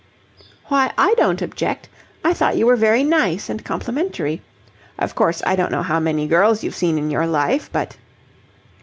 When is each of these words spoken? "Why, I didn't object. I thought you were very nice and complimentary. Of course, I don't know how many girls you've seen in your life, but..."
"Why, 0.65 0.91
I 0.97 1.13
didn't 1.13 1.43
object. 1.43 1.87
I 2.23 2.33
thought 2.33 2.57
you 2.57 2.65
were 2.65 2.75
very 2.75 3.03
nice 3.03 3.49
and 3.51 3.63
complimentary. 3.63 4.41
Of 4.97 5.13
course, 5.13 5.43
I 5.45 5.55
don't 5.55 5.71
know 5.71 5.83
how 5.83 5.99
many 5.99 6.25
girls 6.27 6.63
you've 6.63 6.73
seen 6.73 6.97
in 6.97 7.11
your 7.11 7.27
life, 7.27 7.69
but..." 7.71 7.95